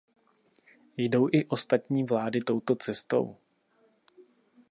[0.97, 3.37] Jdou i ostatní vlády touto cestou?